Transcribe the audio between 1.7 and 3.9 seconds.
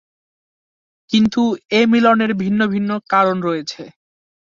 এ মিলনের ভিন্ন ভিন্ন কারণ রয়েছে।